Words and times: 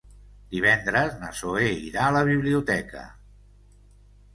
Divendres 0.55 1.13
na 1.21 1.29
Zoè 1.41 1.69
irà 1.83 2.09
a 2.09 2.19
la 2.19 2.27
biblioteca. 2.33 3.09